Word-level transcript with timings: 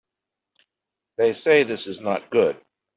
They 1.17 1.33
say 1.33 1.61
this 1.61 1.85
is 1.85 2.01
not 2.01 2.31
good. 2.31 2.59